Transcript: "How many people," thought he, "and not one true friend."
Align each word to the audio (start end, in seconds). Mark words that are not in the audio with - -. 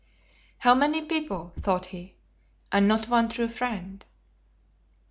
"How 0.57 0.73
many 0.73 1.03
people," 1.03 1.53
thought 1.55 1.85
he, 1.93 2.15
"and 2.71 2.87
not 2.87 3.07
one 3.07 3.29
true 3.29 3.47
friend." 3.47 4.03